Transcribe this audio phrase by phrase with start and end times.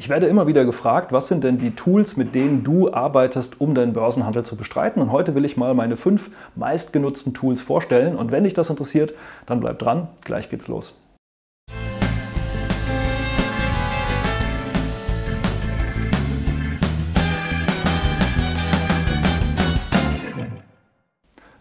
[0.00, 3.74] Ich werde immer wieder gefragt, was sind denn die Tools, mit denen du arbeitest, um
[3.74, 5.02] deinen Börsenhandel zu bestreiten.
[5.02, 8.14] Und heute will ich mal meine fünf meistgenutzten Tools vorstellen.
[8.14, 9.12] Und wenn dich das interessiert,
[9.44, 10.06] dann bleib dran.
[10.24, 10.96] Gleich geht's los.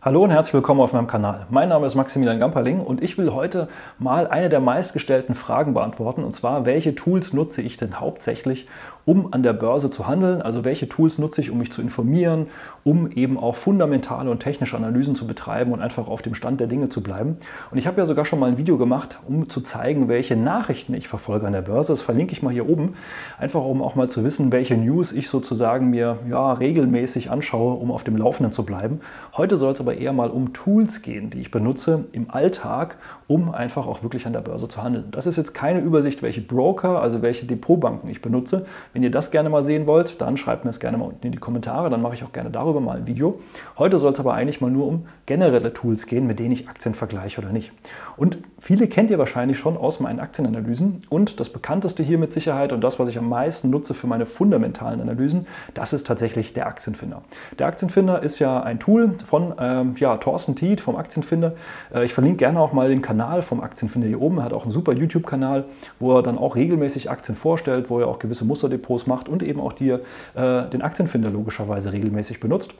[0.07, 1.47] Hallo und herzlich willkommen auf meinem Kanal.
[1.49, 3.67] Mein Name ist Maximilian Gamperling und ich will heute
[3.99, 8.69] mal eine der meistgestellten Fragen beantworten und zwar, welche Tools nutze ich denn hauptsächlich,
[9.03, 10.41] um an der Börse zu handeln?
[10.41, 12.47] Also welche Tools nutze ich, um mich zu informieren,
[12.83, 16.67] um eben auch fundamentale und technische Analysen zu betreiben und einfach auf dem Stand der
[16.67, 17.37] Dinge zu bleiben?
[17.71, 20.93] Und ich habe ja sogar schon mal ein Video gemacht, um zu zeigen, welche Nachrichten
[20.93, 21.91] ich verfolge an der Börse.
[21.91, 22.95] Das verlinke ich mal hier oben,
[23.39, 27.91] einfach um auch mal zu wissen, welche News ich sozusagen mir ja, regelmäßig anschaue, um
[27.91, 29.01] auf dem Laufenden zu bleiben.
[29.35, 33.53] Heute soll es aber eher mal um Tools gehen, die ich benutze im Alltag, um
[33.53, 35.05] einfach auch wirklich an der Börse zu handeln.
[35.11, 38.65] Das ist jetzt keine Übersicht, welche Broker, also welche Depotbanken ich benutze.
[38.93, 41.33] Wenn ihr das gerne mal sehen wollt, dann schreibt mir es gerne mal unten in
[41.33, 43.39] die Kommentare, dann mache ich auch gerne darüber mal ein Video.
[43.77, 46.95] Heute soll es aber eigentlich mal nur um generelle Tools gehen, mit denen ich Aktien
[46.95, 47.73] vergleiche oder nicht.
[48.15, 52.71] Und viele kennt ihr wahrscheinlich schon aus meinen Aktienanalysen und das bekannteste hier mit Sicherheit
[52.71, 56.67] und das, was ich am meisten nutze für meine fundamentalen Analysen, das ist tatsächlich der
[56.67, 57.23] Aktienfinder.
[57.59, 61.53] Der Aktienfinder ist ja ein Tool von ähm, ja, Thorsten Tiet vom Aktienfinder.
[61.93, 64.39] Äh, ich verlinke gerne auch mal den Kanal vom Aktienfinder hier oben.
[64.39, 65.65] Er hat auch einen super YouTube-Kanal,
[65.99, 69.43] wo er dann auch regelmäßig Aktien vorstellt, wo er auch gewisse Musterdepots Depots macht und
[69.43, 70.01] eben auch dir
[70.35, 72.73] äh, den Aktienfinder logischerweise regelmäßig benutzt.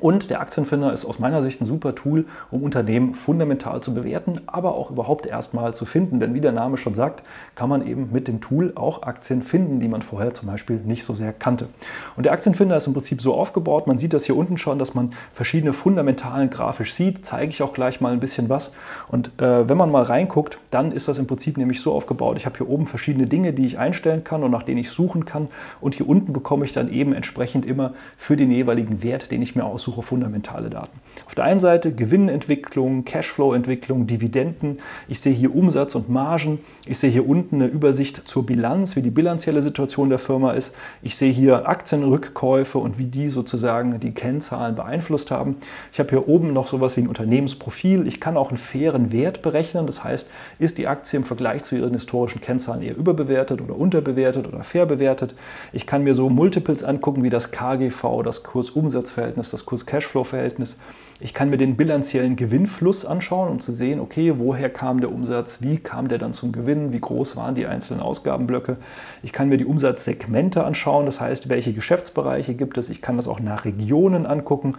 [0.00, 4.40] Und der Aktienfinder ist aus meiner Sicht ein super Tool, um Unternehmen fundamental zu bewerten,
[4.46, 6.20] aber auch überhaupt erstmal zu finden.
[6.20, 7.22] Denn wie der Name schon sagt,
[7.54, 11.04] kann man eben mit dem Tool auch Aktien finden, die man vorher zum Beispiel nicht
[11.04, 11.68] so sehr kannte.
[12.16, 14.94] Und der Aktienfinder ist im Prinzip so aufgebaut, man sieht das hier unten schon, dass
[14.94, 17.26] man verschiedene Fundamentalen grafisch sieht.
[17.26, 18.72] Zeige ich auch gleich mal ein bisschen was.
[19.08, 22.38] Und äh, wenn man mal reinguckt, dann ist das im Prinzip nämlich so aufgebaut.
[22.38, 25.26] Ich habe hier oben verschiedene Dinge, die ich einstellen kann und nach denen ich suchen
[25.26, 25.48] kann.
[25.80, 29.54] Und hier unten bekomme ich dann eben entsprechend immer für den jeweiligen Wert, den ich
[29.54, 31.00] mir aussuche, suche fundamentale Daten.
[31.26, 34.78] Auf der einen Seite Gewinnentwicklung, Cashflow-Entwicklung, Dividenden.
[35.08, 36.60] Ich sehe hier Umsatz und Margen.
[36.86, 40.74] Ich sehe hier unten eine Übersicht zur Bilanz, wie die bilanzielle Situation der Firma ist.
[41.02, 45.56] Ich sehe hier Aktienrückkäufe und wie die sozusagen die Kennzahlen beeinflusst haben.
[45.92, 48.06] Ich habe hier oben noch sowas wie ein Unternehmensprofil.
[48.06, 49.86] Ich kann auch einen fairen Wert berechnen.
[49.86, 54.46] Das heißt, ist die Aktie im Vergleich zu ihren historischen Kennzahlen eher überbewertet oder unterbewertet
[54.46, 55.34] oder fair bewertet.
[55.72, 60.76] Ich kann mir so Multiples angucken wie das KGV, das Kursumsatzverhältnis, das Kurs Cashflow-Verhältnis.
[61.22, 65.58] Ich kann mir den bilanziellen Gewinnfluss anschauen, um zu sehen, okay, woher kam der Umsatz,
[65.60, 68.78] wie kam der dann zum Gewinn, wie groß waren die einzelnen Ausgabenblöcke.
[69.22, 72.88] Ich kann mir die Umsatzsegmente anschauen, das heißt, welche Geschäftsbereiche gibt es.
[72.88, 74.76] Ich kann das auch nach Regionen angucken.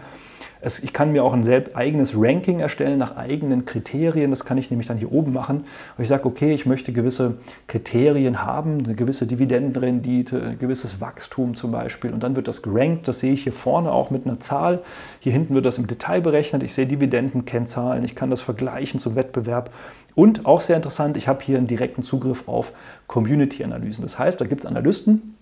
[0.61, 4.29] Es, ich kann mir auch ein selbst eigenes Ranking erstellen nach eigenen Kriterien.
[4.29, 5.65] Das kann ich nämlich dann hier oben machen.
[5.97, 7.35] Und ich sage, okay, ich möchte gewisse
[7.67, 12.13] Kriterien haben, eine gewisse Dividendenrendite, ein gewisses Wachstum zum Beispiel.
[12.13, 13.07] Und dann wird das gerankt.
[13.07, 14.79] Das sehe ich hier vorne auch mit einer Zahl.
[15.19, 16.63] Hier hinten wird das im Detail berechnet.
[16.63, 18.03] Ich sehe Dividendenkennzahlen.
[18.03, 19.71] Ich kann das vergleichen zum Wettbewerb.
[20.13, 22.73] Und auch sehr interessant, ich habe hier einen direkten Zugriff auf
[23.07, 24.03] Community-Analysen.
[24.03, 25.35] Das heißt, da gibt es Analysten,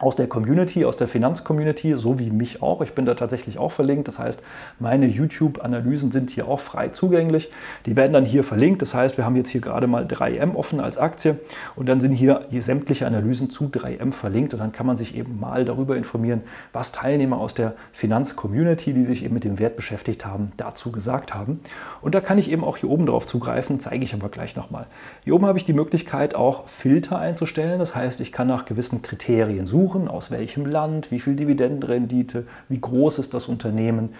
[0.00, 2.80] aus der Community, aus der Finanzcommunity, so wie mich auch.
[2.80, 4.08] Ich bin da tatsächlich auch verlinkt.
[4.08, 4.42] Das heißt,
[4.80, 7.50] meine YouTube-Analysen sind hier auch frei zugänglich.
[7.86, 8.82] Die werden dann hier verlinkt.
[8.82, 11.38] Das heißt, wir haben jetzt hier gerade mal 3M offen als Aktie
[11.76, 15.38] und dann sind hier, sämtliche Analysen zu 3M verlinkt und dann kann man sich eben
[15.38, 16.40] mal darüber informieren,
[16.72, 21.34] was Teilnehmer aus der Finanzcommunity, die sich eben mit dem Wert beschäftigt haben, dazu gesagt
[21.34, 21.60] haben.
[22.00, 24.86] Und da kann ich eben auch hier oben drauf zugreifen, zeige ich aber gleich nochmal.
[25.22, 27.78] Hier oben habe ich die Möglichkeit, auch Filter einzustellen.
[27.78, 32.46] Das heißt, ich kann nach gewissen Kriterien suchen suchen, aus welchem Land, wie viel Dividendenrendite,
[32.70, 34.10] wie groß ist das Unternehmen,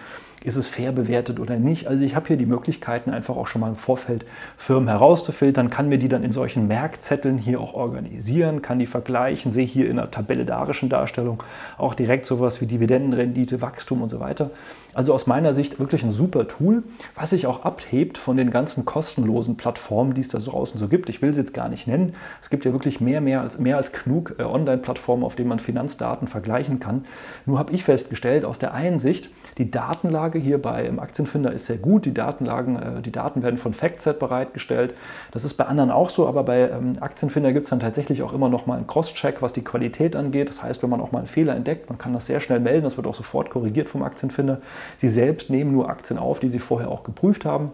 [0.43, 1.87] ist es fair bewertet oder nicht.
[1.87, 4.25] Also ich habe hier die Möglichkeiten, einfach auch schon mal im Vorfeld
[4.57, 9.51] Firmen herauszufiltern, kann mir die dann in solchen Merkzetteln hier auch organisieren, kann die vergleichen,
[9.51, 11.41] sehe hier in der tabellarischen Darstellung
[11.79, 14.51] auch direkt sowas wie Dividendenrendite, Wachstum und so weiter.
[14.95, 16.83] Also aus meiner Sicht wirklich ein super Tool,
[17.15, 21.09] was sich auch abhebt von den ganzen kostenlosen Plattformen, die es da draußen so gibt.
[21.09, 22.15] Ich will sie jetzt gar nicht nennen.
[22.41, 25.59] Es gibt ja wirklich mehr, mehr als, mehr als genug äh, Online-Plattformen, auf denen man
[25.59, 27.03] Finanzdaten vergleichen kann.
[27.45, 31.65] Nur habe ich festgestellt, aus der einen Sicht, die Datenlage hier bei im Aktienfinder ist
[31.65, 32.05] sehr gut.
[32.05, 34.95] Die Datenlagen, äh, die Daten werden von FactSet bereitgestellt.
[35.31, 38.31] Das ist bei anderen auch so, aber bei ähm, Aktienfinder gibt es dann tatsächlich auch
[38.31, 40.47] immer noch mal einen Cross-Check, was die Qualität angeht.
[40.47, 42.85] Das heißt, wenn man auch mal einen Fehler entdeckt, man kann das sehr schnell melden.
[42.85, 44.61] Das wird auch sofort korrigiert vom Aktienfinder.
[44.97, 47.71] Sie selbst nehmen nur Aktien auf, die sie vorher auch geprüft haben.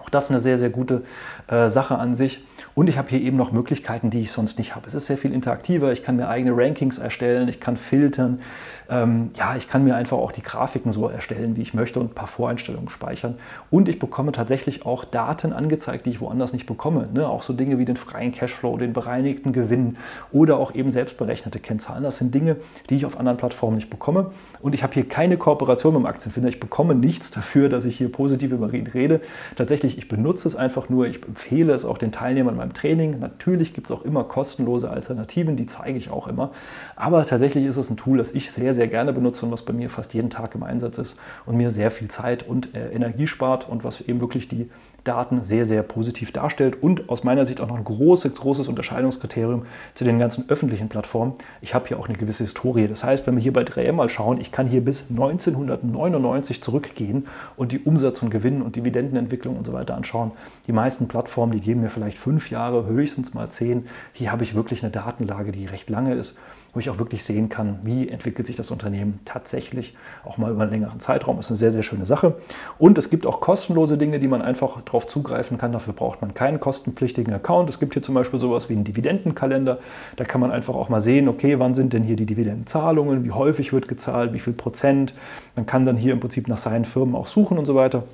[0.00, 1.02] Auch das eine sehr, sehr gute
[1.48, 2.42] äh, Sache an sich.
[2.74, 4.86] Und ich habe hier eben noch Möglichkeiten, die ich sonst nicht habe.
[4.86, 5.92] Es ist sehr viel interaktiver.
[5.92, 8.40] Ich kann mir eigene Rankings erstellen, ich kann filtern.
[8.92, 12.10] Ähm, ja, ich kann mir einfach auch die Grafiken so erstellen, wie ich möchte und
[12.10, 13.36] ein paar Voreinstellungen speichern.
[13.70, 17.08] Und ich bekomme tatsächlich auch Daten angezeigt, die ich woanders nicht bekomme.
[17.14, 17.26] Ne?
[17.26, 19.96] Auch so Dinge wie den freien Cashflow, den bereinigten Gewinn
[20.30, 22.02] oder auch eben selbstberechnete Kennzahlen.
[22.02, 22.56] Das sind Dinge,
[22.90, 24.32] die ich auf anderen Plattformen nicht bekomme.
[24.60, 26.50] Und ich habe hier keine Kooperation mit dem Aktienfinder.
[26.50, 29.22] Ich bekomme nichts dafür, dass ich hier positiv über ihn rede.
[29.56, 31.06] Tatsächlich, ich benutze es einfach nur.
[31.06, 33.18] Ich empfehle es auch den Teilnehmern beim Training.
[33.20, 36.50] Natürlich gibt es auch immer kostenlose Alternativen, die zeige ich auch immer.
[36.94, 39.72] Aber tatsächlich ist es ein Tool, das ich sehr, sehr gerne benutze und was bei
[39.72, 43.26] mir fast jeden Tag im Einsatz ist und mir sehr viel Zeit und äh, Energie
[43.26, 44.70] spart und was eben wirklich die
[45.04, 49.66] Daten sehr, sehr positiv darstellt und aus meiner Sicht auch noch ein großes, großes Unterscheidungskriterium
[49.94, 51.34] zu den ganzen öffentlichen Plattformen.
[51.60, 52.86] Ich habe hier auch eine gewisse Historie.
[52.86, 57.26] Das heißt, wenn wir hier bei 3M mal schauen, ich kann hier bis 1999 zurückgehen
[57.56, 60.30] und die Umsatz- und Gewinn- und Dividendenentwicklung und so weiter anschauen.
[60.66, 63.86] Die meisten Plattformen, die geben mir vielleicht fünf Jahre, höchstens mal zehn.
[64.12, 66.36] Hier habe ich wirklich eine Datenlage, die recht lange ist
[66.74, 70.62] wo ich auch wirklich sehen kann, wie entwickelt sich das Unternehmen tatsächlich, auch mal über
[70.62, 71.36] einen längeren Zeitraum.
[71.36, 72.36] Das ist eine sehr, sehr schöne Sache.
[72.78, 75.72] Und es gibt auch kostenlose Dinge, die man einfach darauf zugreifen kann.
[75.72, 77.68] Dafür braucht man keinen kostenpflichtigen Account.
[77.68, 79.80] Es gibt hier zum Beispiel sowas wie einen Dividendenkalender.
[80.16, 83.32] Da kann man einfach auch mal sehen, okay, wann sind denn hier die Dividendenzahlungen, wie
[83.32, 85.12] häufig wird gezahlt, wie viel Prozent.
[85.56, 88.04] Man kann dann hier im Prinzip nach seinen Firmen auch suchen und so weiter.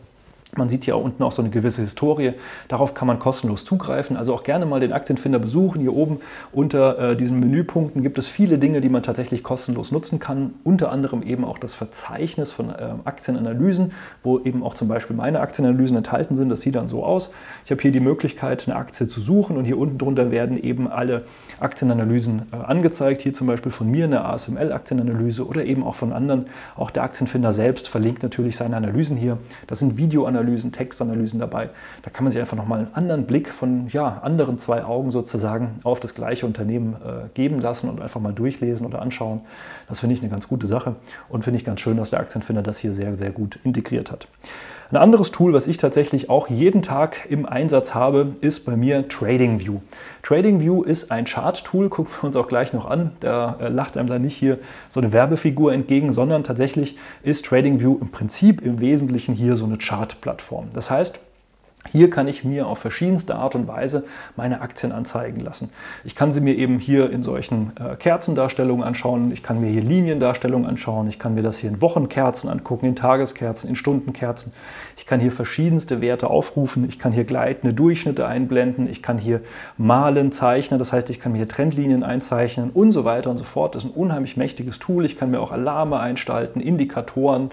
[0.56, 2.32] Man sieht hier unten auch so eine gewisse Historie.
[2.68, 4.16] Darauf kann man kostenlos zugreifen.
[4.16, 5.80] Also auch gerne mal den Aktienfinder besuchen.
[5.80, 6.20] Hier oben
[6.52, 10.54] unter äh, diesen Menüpunkten gibt es viele Dinge, die man tatsächlich kostenlos nutzen kann.
[10.64, 13.92] Unter anderem eben auch das Verzeichnis von äh, Aktienanalysen,
[14.22, 16.48] wo eben auch zum Beispiel meine Aktienanalysen enthalten sind.
[16.48, 17.30] Das sieht dann so aus.
[17.66, 20.88] Ich habe hier die Möglichkeit, eine Aktie zu suchen und hier unten drunter werden eben
[20.88, 21.24] alle
[21.60, 23.20] Aktienanalysen äh, angezeigt.
[23.20, 26.46] Hier zum Beispiel von mir eine ASML-Aktienanalyse oder eben auch von anderen.
[26.74, 29.36] Auch der Aktienfinder selbst verlinkt natürlich seine Analysen hier.
[29.66, 31.70] Das sind Videoanalysen Videoanalysen, Textanalysen dabei.
[32.02, 35.80] Da kann man sich einfach nochmal einen anderen Blick von ja, anderen zwei Augen sozusagen
[35.84, 39.40] auf das gleiche Unternehmen äh, geben lassen und einfach mal durchlesen oder anschauen.
[39.88, 40.96] Das finde ich eine ganz gute Sache
[41.28, 44.28] und finde ich ganz schön, dass der Aktienfinder das hier sehr, sehr gut integriert hat.
[44.90, 49.06] Ein anderes Tool, was ich tatsächlich auch jeden Tag im Einsatz habe, ist bei mir
[49.06, 49.80] TradingView.
[50.22, 53.12] TradingView ist ein Chart-Tool, gucken wir uns auch gleich noch an.
[53.20, 54.58] Da äh, lacht einem da nicht hier
[54.88, 59.76] so eine Werbefigur entgegen, sondern tatsächlich ist TradingView im Prinzip im Wesentlichen hier so eine
[59.76, 60.68] Chart-Plattform.
[60.72, 61.20] Das heißt,
[61.90, 64.04] hier kann ich mir auf verschiedenste Art und Weise
[64.36, 65.70] meine Aktien anzeigen lassen.
[66.04, 69.82] Ich kann sie mir eben hier in solchen äh, Kerzendarstellungen anschauen, ich kann mir hier
[69.82, 74.52] Liniendarstellungen anschauen, ich kann mir das hier in Wochenkerzen angucken, in Tageskerzen, in Stundenkerzen.
[74.96, 79.40] Ich kann hier verschiedenste Werte aufrufen, ich kann hier gleitende Durchschnitte einblenden, ich kann hier
[79.76, 83.44] malen, zeichnen, das heißt, ich kann mir hier Trendlinien einzeichnen und so weiter und so
[83.44, 83.74] fort.
[83.74, 85.04] Das ist ein unheimlich mächtiges Tool.
[85.04, 87.50] Ich kann mir auch Alarme einstalten, Indikatoren,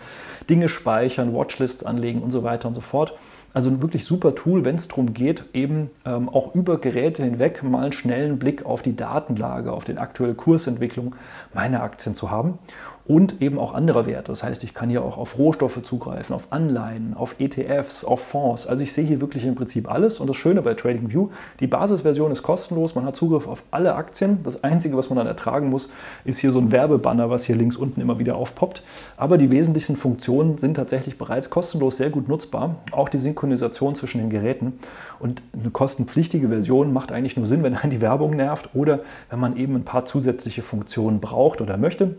[0.49, 3.13] Dinge speichern, Watchlists anlegen und so weiter und so fort.
[3.55, 7.63] Also ein wirklich super Tool, wenn es darum geht, eben ähm, auch über Geräte hinweg
[7.63, 11.15] mal einen schnellen Blick auf die Datenlage, auf die aktuelle Kursentwicklung
[11.53, 12.59] meiner Aktien zu haben
[13.07, 14.31] und eben auch andere Werte.
[14.31, 18.65] Das heißt, ich kann hier auch auf Rohstoffe zugreifen, auf Anleihen, auf ETFs, auf Fonds.
[18.65, 20.19] Also ich sehe hier wirklich im Prinzip alles.
[20.19, 21.29] Und das Schöne bei TradingView,
[21.59, 24.39] die Basisversion ist kostenlos, man hat Zugriff auf alle Aktien.
[24.43, 25.89] Das Einzige, was man dann ertragen muss,
[26.23, 28.81] ist hier so ein Werbebanner, was hier links unten immer wieder aufpoppt.
[29.17, 32.77] Aber die wesentlichen Funktionen sind tatsächlich bereits kostenlos sehr gut nutzbar.
[32.91, 34.79] Auch die Synchronisation zwischen den Geräten.
[35.19, 39.39] Und eine kostenpflichtige Version macht eigentlich nur Sinn, wenn einen die Werbung nervt oder wenn
[39.39, 42.15] man eben ein paar zusätzliche Funktionen braucht oder möchte.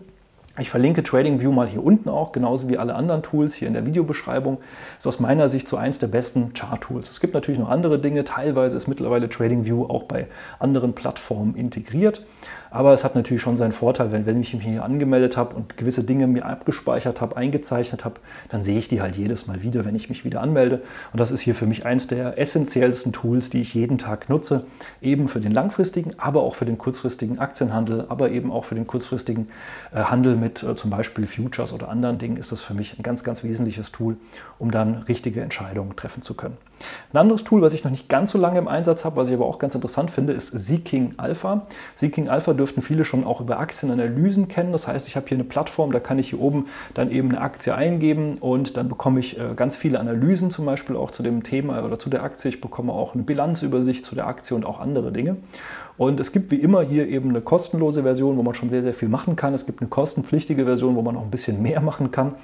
[0.59, 3.85] Ich verlinke TradingView mal hier unten auch, genauso wie alle anderen Tools hier in der
[3.85, 4.57] Videobeschreibung.
[4.97, 7.11] Ist aus meiner Sicht so eins der besten Chart-Tools.
[7.11, 8.25] Es gibt natürlich noch andere Dinge.
[8.25, 12.25] Teilweise ist mittlerweile TradingView auch bei anderen Plattformen integriert.
[12.77, 15.79] Aber es hat natürlich schon seinen Vorteil, wenn, wenn ich mich hier angemeldet habe und
[15.79, 18.17] gewisse Dinge mir abgespeichert habe, eingezeichnet habe,
[18.51, 20.83] dann sehe ich die halt jedes Mal wieder, wenn ich mich wieder anmelde.
[21.11, 24.67] Und das ist hier für mich eins der essentiellsten Tools, die ich jeden Tag nutze,
[25.01, 28.87] eben für den langfristigen, aber auch für den kurzfristigen Aktienhandel, aber eben auch für den
[28.87, 29.49] kurzfristigen
[29.95, 33.03] äh, Handel mit äh, zum Beispiel Futures oder anderen Dingen ist das für mich ein
[33.03, 34.19] ganz, ganz wesentliches Tool,
[34.59, 36.59] um dann richtige Entscheidungen treffen zu können.
[37.13, 39.35] Ein anderes Tool, was ich noch nicht ganz so lange im Einsatz habe, was ich
[39.35, 41.67] aber auch ganz interessant finde, ist Seeking Alpha.
[41.95, 44.73] Seeking Alpha dürften viele schon auch über Aktienanalysen kennen.
[44.73, 47.41] Das heißt, ich habe hier eine Plattform, da kann ich hier oben dann eben eine
[47.41, 51.43] Aktie eingeben und dann bekomme ich äh, ganz viele Analysen zum Beispiel auch zu dem
[51.43, 52.51] Thema oder zu der Aktie.
[52.51, 55.37] Ich bekomme auch eine Bilanzübersicht zu der Aktie und auch andere Dinge.
[55.99, 58.93] Und es gibt wie immer hier eben eine kostenlose Version, wo man schon sehr, sehr
[58.93, 59.55] viel machen kann.
[59.55, 62.35] Es gibt eine kostenpflichtige Version, wo man noch ein bisschen mehr machen kann.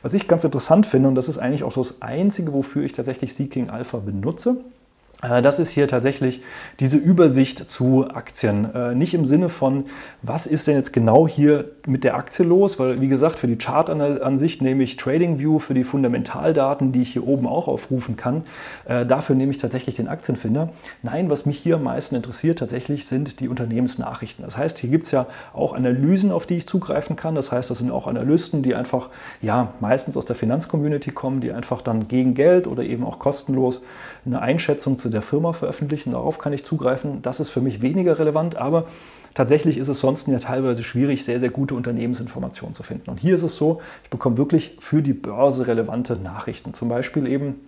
[0.00, 2.92] Was ich ganz interessant finde, und das ist eigentlich auch so das Einzige, wofür ich
[2.92, 4.81] tatsächlich Seeking Alpha benutze, Äh,
[5.22, 6.42] das ist hier tatsächlich
[6.80, 8.74] diese Übersicht zu Aktien.
[8.74, 9.84] Äh, nicht im Sinne von,
[10.22, 12.80] was ist denn jetzt genau hier mit der Aktie los?
[12.80, 17.24] Weil, wie gesagt, für die Chartansicht nehme ich TradingView, für die Fundamentaldaten, die ich hier
[17.24, 18.42] oben auch aufrufen kann,
[18.84, 20.70] äh, dafür nehme ich tatsächlich den Aktienfinder.
[21.04, 24.44] Nein, was mich hier am meisten interessiert tatsächlich sind die Unternehmensnachrichten.
[24.44, 27.36] Das heißt, hier gibt es ja auch Analysen, auf die ich zugreifen kann.
[27.36, 29.08] Das heißt, das sind auch Analysten, die einfach,
[29.40, 33.82] ja, meistens aus der Finanzcommunity kommen, die einfach dann gegen Geld oder eben auch kostenlos
[34.26, 36.12] eine Einschätzung zu der Firma veröffentlichen.
[36.12, 37.22] Darauf kann ich zugreifen.
[37.22, 38.86] Das ist für mich weniger relevant, aber
[39.34, 43.10] tatsächlich ist es sonst ja teilweise schwierig, sehr, sehr gute Unternehmensinformationen zu finden.
[43.10, 46.74] Und hier ist es so, ich bekomme wirklich für die Börse relevante Nachrichten.
[46.74, 47.60] Zum Beispiel eben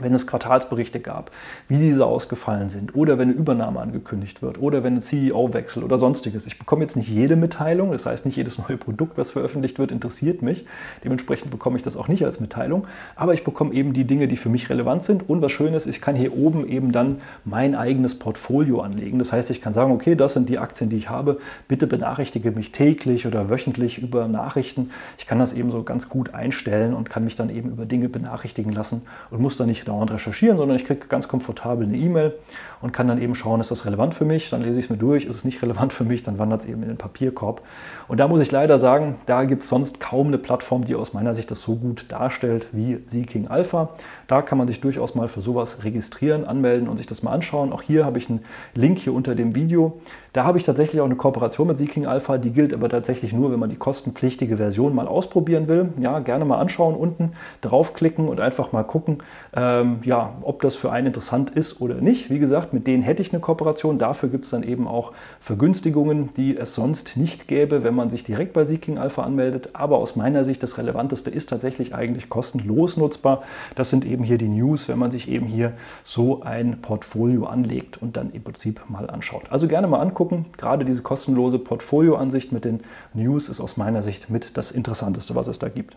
[0.00, 1.30] wenn es Quartalsberichte gab,
[1.68, 5.98] wie diese ausgefallen sind oder wenn eine Übernahme angekündigt wird oder wenn ein CEO-Wechsel oder
[5.98, 6.46] sonstiges.
[6.46, 9.92] Ich bekomme jetzt nicht jede Mitteilung, das heißt nicht jedes neue Produkt, was veröffentlicht wird,
[9.92, 10.64] interessiert mich.
[11.04, 14.36] Dementsprechend bekomme ich das auch nicht als Mitteilung, aber ich bekomme eben die Dinge, die
[14.36, 17.74] für mich relevant sind und was schön ist, ich kann hier oben eben dann mein
[17.74, 19.18] eigenes Portfolio anlegen.
[19.18, 21.38] Das heißt, ich kann sagen, okay, das sind die Aktien, die ich habe,
[21.68, 24.90] bitte benachrichtige mich täglich oder wöchentlich über Nachrichten.
[25.18, 28.08] Ich kann das eben so ganz gut einstellen und kann mich dann eben über Dinge
[28.08, 32.34] benachrichtigen lassen und muss dann nicht dauernd recherchieren, sondern ich kriege ganz komfortabel eine E-Mail
[32.80, 34.96] und kann dann eben schauen, ist das relevant für mich, dann lese ich es mir
[34.96, 37.62] durch, ist es nicht relevant für mich, dann wandert es eben in den Papierkorb.
[38.08, 41.12] Und da muss ich leider sagen, da gibt es sonst kaum eine Plattform, die aus
[41.12, 43.90] meiner Sicht das so gut darstellt wie Seeking Alpha.
[44.26, 47.72] Da kann man sich durchaus mal für sowas registrieren, anmelden und sich das mal anschauen.
[47.72, 48.40] Auch hier habe ich einen
[48.74, 50.00] Link hier unter dem Video.
[50.32, 53.50] Da habe ich tatsächlich auch eine Kooperation mit Seeking Alpha, die gilt aber tatsächlich nur,
[53.50, 55.88] wenn man die kostenpflichtige Version mal ausprobieren will.
[55.98, 57.32] Ja, gerne mal anschauen, unten
[57.62, 59.18] draufklicken und einfach mal gucken,
[59.54, 62.30] ähm, ja, ob das für einen interessant ist oder nicht.
[62.30, 63.98] Wie gesagt, mit denen hätte ich eine Kooperation.
[63.98, 68.22] Dafür gibt es dann eben auch Vergünstigungen, die es sonst nicht gäbe, wenn man sich
[68.22, 69.70] direkt bei Seeking Alpha anmeldet.
[69.72, 73.42] Aber aus meiner Sicht das Relevanteste ist tatsächlich eigentlich kostenlos nutzbar.
[73.74, 75.72] Das sind eben hier die News, wenn man sich eben hier
[76.04, 79.42] so ein Portfolio anlegt und dann im Prinzip mal anschaut.
[79.50, 80.46] Also gerne mal angucken angucken.
[80.56, 82.80] Gerade diese kostenlose Portfolioansicht mit den
[83.14, 85.96] News ist aus meiner Sicht mit das Interessanteste, was es da gibt.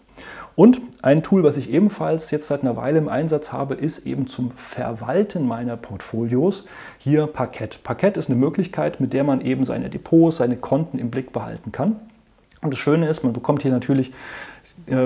[0.56, 4.27] Und ein Tool, was ich ebenfalls jetzt seit einer Weile im Einsatz habe, ist eben
[4.27, 6.65] zum Verwalten meiner Portfolios
[6.98, 7.84] hier Parkett.
[7.84, 11.72] Parkett ist eine Möglichkeit, mit der man eben seine Depots, seine Konten im Blick behalten
[11.72, 11.98] kann.
[12.62, 14.13] Und das Schöne ist, man bekommt hier natürlich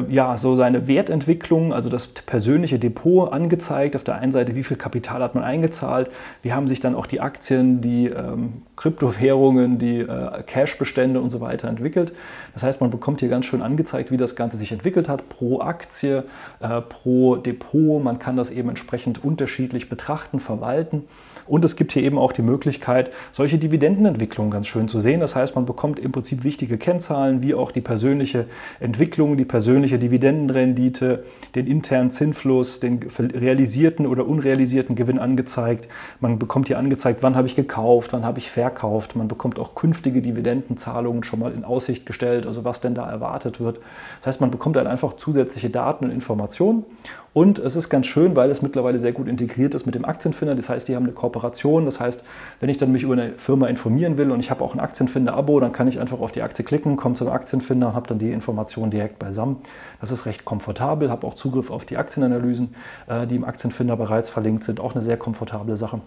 [0.09, 3.95] ja, so seine Wertentwicklung, also das persönliche Depot angezeigt.
[3.95, 6.09] Auf der einen Seite, wie viel Kapital hat man eingezahlt.
[6.41, 11.41] Wie haben sich dann auch die Aktien, die ähm, Kryptowährungen, die äh, Cashbestände und so
[11.41, 12.13] weiter entwickelt.
[12.53, 15.59] Das heißt, man bekommt hier ganz schön angezeigt, wie das Ganze sich entwickelt hat, pro
[15.59, 16.23] Aktie,
[16.59, 18.03] äh, pro Depot.
[18.03, 21.03] Man kann das eben entsprechend unterschiedlich betrachten, verwalten.
[21.47, 25.21] Und es gibt hier eben auch die Möglichkeit, solche Dividendenentwicklungen ganz schön zu sehen.
[25.21, 28.45] Das heißt, man bekommt im Prinzip wichtige Kennzahlen, wie auch die persönliche
[28.79, 31.23] Entwicklung, die persönliche Dividendenrendite,
[31.55, 35.87] den internen Zinsfluss, den realisierten oder unrealisierten Gewinn angezeigt.
[36.19, 39.15] Man bekommt hier angezeigt, wann habe ich gekauft, wann habe ich verkauft.
[39.15, 43.59] Man bekommt auch künftige Dividendenzahlungen schon mal in Aussicht gestellt, also was denn da erwartet
[43.59, 43.79] wird.
[44.19, 46.83] Das heißt, man bekommt dann einfach zusätzliche Daten und Informationen.
[47.37, 50.55] Und es ist ganz schön, weil es mittlerweile sehr gut integriert ist mit dem Aktienfinder.
[50.55, 51.85] Das heißt, die haben eine Kooperation.
[51.85, 52.23] Das heißt,
[52.59, 55.59] wenn ich dann mich über eine Firma informieren will und ich habe auch ein Aktienfinder-Abo,
[55.59, 58.31] dann kann ich einfach auf die Aktie klicken, komme zum Aktienfinder und habe dann die
[58.31, 59.46] Informationen direkt beisammen.
[60.01, 62.75] Das ist recht komfortabel, habe auch Zugriff auf die Aktienanalysen,
[63.07, 64.79] äh, die im Aktienfinder bereits verlinkt sind.
[64.79, 66.01] Auch eine sehr komfortable Sache.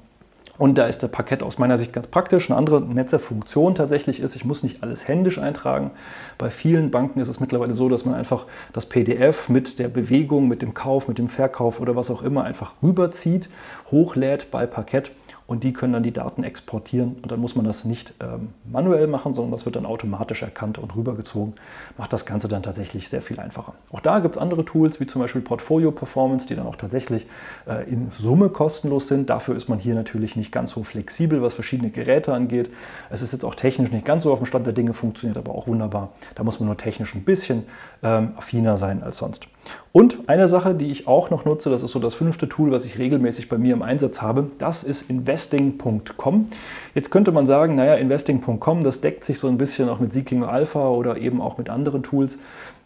[0.60, 2.50] Und da ist der Parkett aus meiner Sicht ganz praktisch.
[2.50, 5.90] Eine andere nette Funktion tatsächlich ist, ich muss nicht alles händisch eintragen.
[6.36, 8.44] Bei vielen Banken ist es mittlerweile so, dass man einfach
[8.74, 12.44] das PDF mit der Bewegung, mit dem Kauf, mit dem Verkauf oder was auch immer
[12.44, 13.48] einfach rüberzieht,
[13.90, 15.12] hochlädt bei Parkett
[15.50, 19.08] und die können dann die Daten exportieren und dann muss man das nicht ähm, manuell
[19.08, 21.54] machen, sondern das wird dann automatisch erkannt und rübergezogen.
[21.98, 23.72] Macht das Ganze dann tatsächlich sehr viel einfacher.
[23.90, 27.26] Auch da gibt es andere Tools, wie zum Beispiel Portfolio Performance, die dann auch tatsächlich
[27.66, 29.28] äh, in Summe kostenlos sind.
[29.28, 32.70] Dafür ist man hier natürlich nicht ganz so flexibel, was verschiedene Geräte angeht.
[33.10, 35.52] Es ist jetzt auch technisch nicht ganz so auf dem Stand der Dinge, funktioniert aber
[35.52, 36.10] auch wunderbar.
[36.36, 37.64] Da muss man nur technisch ein bisschen
[38.04, 39.48] ähm, affiner sein als sonst.
[39.92, 42.84] Und eine Sache, die ich auch noch nutze, das ist so das fünfte Tool, was
[42.84, 46.48] ich regelmäßig bei mir im Einsatz habe, das ist investing.com.
[46.94, 50.44] Jetzt könnte man sagen, naja, investing.com, das deckt sich so ein bisschen auch mit Seeking
[50.44, 52.38] Alpha oder eben auch mit anderen Tools.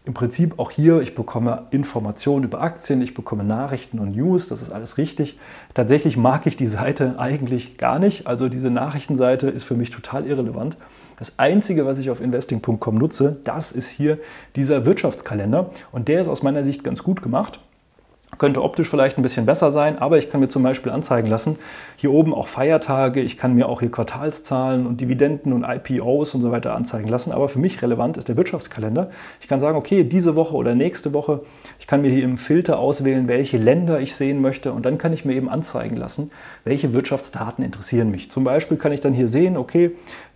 [0.07, 4.61] Im Prinzip auch hier, ich bekomme Informationen über Aktien, ich bekomme Nachrichten und News, das
[4.61, 5.39] ist alles richtig.
[5.73, 8.27] Tatsächlich mag ich die Seite eigentlich gar nicht.
[8.27, 10.77] Also diese Nachrichtenseite ist für mich total irrelevant.
[11.19, 14.19] Das Einzige, was ich auf investing.com nutze, das ist hier
[14.57, 17.61] dieser Wirtschaftskalender und der ist aus meiner Sicht ganz gut gemacht.
[18.39, 21.59] Könnte optisch vielleicht ein bisschen besser sein, aber ich kann mir zum Beispiel anzeigen lassen,
[21.97, 26.43] hier oben auch Feiertage, ich kann mir auch hier Quartalszahlen und Dividenden und IPOs und
[26.43, 27.33] so weiter anzeigen lassen.
[27.33, 29.11] Aber für mich relevant ist der Wirtschaftskalender.
[29.41, 31.41] Ich kann sagen, okay, diese Woche oder nächste Woche,
[31.79, 35.13] ich kann mir hier im Filter auswählen, welche Länder ich sehen möchte und dann kann
[35.13, 36.31] ich mir eben anzeigen lassen,
[36.65, 38.31] welche Wirtschaftsdaten interessieren mich.
[38.31, 39.93] Zum Beispiel kann ich dann hier sehen, okay,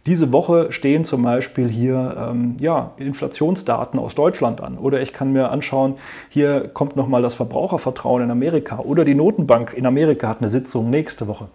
[0.06, 4.78] diese Woche stehen zum Beispiel hier ähm, ja, Inflationsdaten aus Deutschland an.
[4.78, 5.96] Oder ich kann mir anschauen,
[6.28, 8.78] hier kommt nochmal das Verbrauchervertrauen in Amerika.
[8.78, 11.48] Oder die Notenbank in Amerika hat eine Sitzung nächste Woche.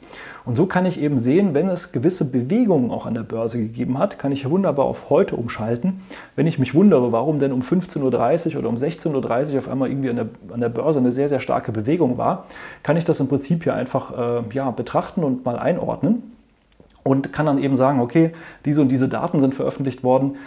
[0.45, 3.97] Und so kann ich eben sehen, wenn es gewisse Bewegungen auch an der Börse gegeben
[3.97, 6.01] hat, kann ich wunderbar auf heute umschalten.
[6.35, 9.89] Wenn ich mich wundere, warum denn um 15.30 Uhr oder um 16.30 Uhr auf einmal
[9.89, 12.45] irgendwie an der, an der Börse eine sehr, sehr starke Bewegung war,
[12.83, 16.32] kann ich das im Prinzip hier einfach äh, ja, betrachten und mal einordnen
[17.03, 18.31] und kann dann eben sagen, okay,
[18.65, 20.37] diese und diese Daten sind veröffentlicht worden.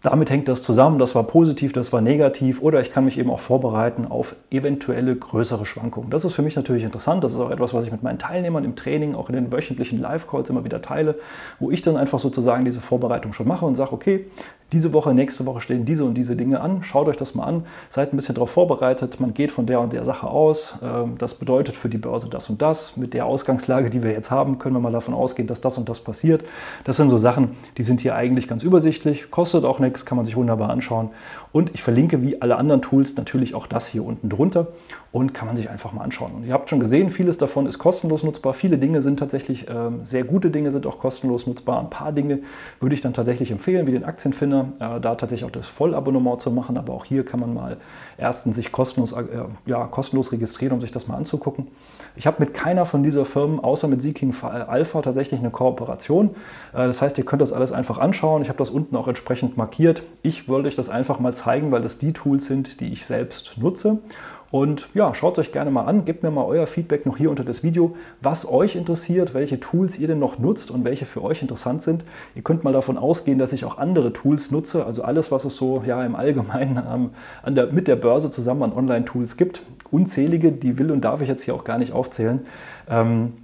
[0.00, 3.30] Damit hängt das zusammen, das war positiv, das war negativ oder ich kann mich eben
[3.32, 6.08] auch vorbereiten auf eventuelle größere Schwankungen.
[6.08, 8.64] Das ist für mich natürlich interessant, das ist auch etwas, was ich mit meinen Teilnehmern
[8.64, 11.16] im Training, auch in den wöchentlichen Live-Calls immer wieder teile,
[11.58, 14.26] wo ich dann einfach sozusagen diese Vorbereitung schon mache und sage, okay,
[14.72, 16.82] diese Woche, nächste Woche stehen diese und diese Dinge an.
[16.82, 19.18] Schaut euch das mal an, seid ein bisschen darauf vorbereitet.
[19.18, 20.74] Man geht von der und der Sache aus.
[20.82, 22.96] Ähm, das bedeutet für die Börse das und das.
[22.96, 25.88] Mit der Ausgangslage, die wir jetzt haben, können wir mal davon ausgehen, dass das und
[25.88, 26.44] das passiert.
[26.84, 30.26] Das sind so Sachen, die sind hier eigentlich ganz übersichtlich, kostet auch nichts, kann man
[30.26, 31.10] sich wunderbar anschauen.
[31.52, 34.68] Und ich verlinke wie alle anderen Tools natürlich auch das hier unten drunter
[35.10, 36.32] und kann man sich einfach mal anschauen.
[36.34, 38.52] Und ihr habt schon gesehen, vieles davon ist kostenlos nutzbar.
[38.52, 41.80] Viele Dinge sind tatsächlich, äh, sehr gute Dinge sind auch kostenlos nutzbar.
[41.80, 42.40] Ein paar Dinge
[42.80, 46.50] würde ich dann tatsächlich empfehlen, wie den Aktienfinder, äh, da tatsächlich auch das Vollabonnement zu
[46.50, 46.76] machen.
[46.76, 47.78] Aber auch hier kann man mal
[48.18, 49.24] erstens sich kostenlos, äh,
[49.64, 51.68] ja, kostenlos registrieren, um sich das mal anzugucken.
[52.16, 56.30] Ich habe mit keiner von dieser Firmen, außer mit Seeking Alpha, tatsächlich eine Kooperation.
[56.74, 58.42] Äh, das heißt, ihr könnt das alles einfach anschauen.
[58.42, 60.02] Ich habe das unten auch entsprechend markiert.
[60.22, 63.54] Ich wollte euch das einfach mal zeigen, weil das die Tools sind, die ich selbst
[63.56, 64.00] nutze.
[64.50, 67.44] Und ja, schaut euch gerne mal an, gebt mir mal euer Feedback noch hier unter
[67.44, 71.42] das Video, was euch interessiert, welche Tools ihr denn noch nutzt und welche für euch
[71.42, 72.04] interessant sind.
[72.34, 75.56] Ihr könnt mal davon ausgehen, dass ich auch andere Tools nutze, also alles, was es
[75.56, 77.10] so ja, im Allgemeinen ähm,
[77.42, 79.62] an der, mit der Börse zusammen an Online-Tools gibt.
[79.90, 82.40] Unzählige, die will und darf ich jetzt hier auch gar nicht aufzählen.
[82.88, 83.34] Ähm,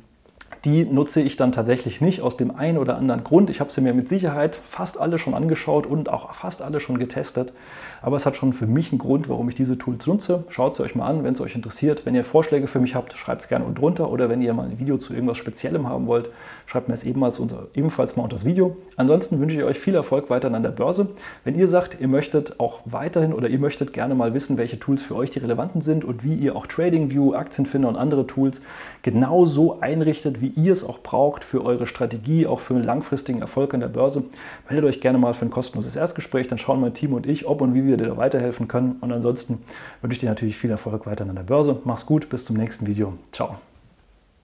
[0.65, 3.51] die nutze ich dann tatsächlich nicht aus dem einen oder anderen Grund.
[3.51, 6.99] Ich habe sie mir mit Sicherheit fast alle schon angeschaut und auch fast alle schon
[6.99, 7.53] getestet.
[8.01, 10.45] Aber es hat schon für mich einen Grund, warum ich diese Tools nutze.
[10.49, 12.07] Schaut sie euch mal an, wenn es euch interessiert.
[12.07, 14.11] Wenn ihr Vorschläge für mich habt, schreibt es gerne unten drunter.
[14.11, 16.31] Oder wenn ihr mal ein Video zu irgendwas Speziellem haben wollt,
[16.65, 18.77] schreibt mir es ebenfalls, unter, ebenfalls mal unter das Video.
[18.97, 21.09] Ansonsten wünsche ich euch viel Erfolg weiterhin an der Börse.
[21.45, 25.03] Wenn ihr sagt, ihr möchtet auch weiterhin oder ihr möchtet gerne mal wissen, welche Tools
[25.03, 28.63] für euch die relevanten sind und wie ihr auch TradingView, Aktienfinder und andere Tools
[29.03, 33.75] genauso einrichtet, wie ihr es auch braucht für eure Strategie, auch für einen langfristigen Erfolg
[33.75, 34.25] an der Börse,
[34.69, 36.49] meldet euch gerne mal für ein kostenloses Erstgespräch.
[36.49, 38.97] Dann schauen mein Team und ich, ob und wie wir dir da weiterhelfen können.
[39.01, 39.63] Und ansonsten
[40.03, 41.81] wünsche ich dir natürlich viel Erfolg weiterhin an der Börse.
[41.85, 43.15] Mach's gut, bis zum nächsten Video.
[43.33, 43.57] Ciao.